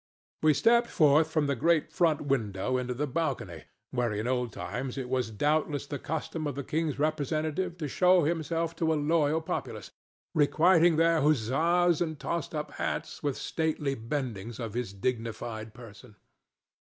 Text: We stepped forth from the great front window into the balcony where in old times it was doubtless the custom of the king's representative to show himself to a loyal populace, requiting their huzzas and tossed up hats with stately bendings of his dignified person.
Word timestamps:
We 0.41 0.55
stepped 0.55 0.87
forth 0.89 1.29
from 1.29 1.45
the 1.45 1.55
great 1.55 1.91
front 1.91 2.21
window 2.21 2.75
into 2.75 2.95
the 2.95 3.05
balcony 3.05 3.65
where 3.91 4.11
in 4.11 4.25
old 4.25 4.51
times 4.51 4.97
it 4.97 5.09
was 5.09 5.29
doubtless 5.29 5.85
the 5.85 5.99
custom 5.99 6.47
of 6.47 6.55
the 6.55 6.63
king's 6.63 6.97
representative 6.97 7.77
to 7.77 7.87
show 7.87 8.23
himself 8.23 8.75
to 8.77 8.91
a 8.91 8.95
loyal 8.97 9.41
populace, 9.41 9.91
requiting 10.33 10.95
their 10.95 11.21
huzzas 11.21 12.01
and 12.01 12.17
tossed 12.19 12.55
up 12.55 12.71
hats 12.71 13.21
with 13.21 13.37
stately 13.37 13.93
bendings 13.95 14.59
of 14.59 14.73
his 14.73 14.91
dignified 14.91 15.75
person. 15.75 16.15